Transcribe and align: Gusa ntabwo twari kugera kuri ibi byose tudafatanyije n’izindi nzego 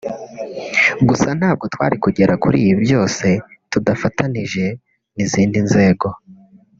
Gusa 1.07 1.29
ntabwo 1.39 1.65
twari 1.73 1.95
kugera 2.03 2.33
kuri 2.43 2.57
ibi 2.69 2.75
byose 2.85 3.27
tudafatanyije 3.71 4.65
n’izindi 5.15 5.57
nzego 5.67 6.07